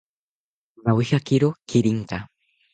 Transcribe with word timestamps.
Nawijakiro 0.83 1.49
kirinka 1.69 2.17